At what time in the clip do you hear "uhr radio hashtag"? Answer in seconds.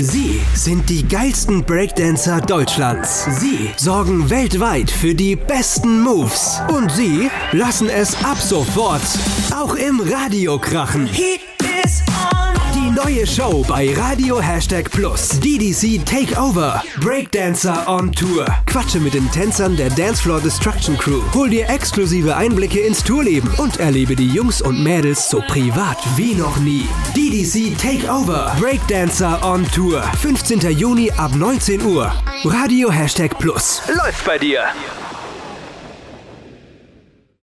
31.84-33.36